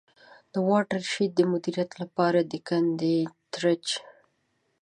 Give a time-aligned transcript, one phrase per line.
[0.53, 3.17] د واټر شید د مدیریت له پاره د کندي
[3.53, 3.89] Trench.